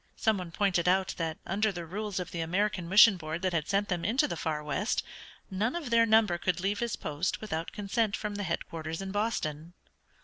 [0.15, 3.67] Some one pointed out that under the rules of the American Mission Board that had
[3.67, 5.03] sent them into the far west
[5.51, 9.73] none of their number could leave his post without consent from the headquarters in Boston.